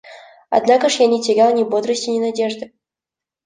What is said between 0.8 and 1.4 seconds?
ж я не